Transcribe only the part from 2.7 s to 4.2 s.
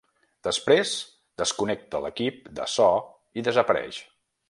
so i desapareix.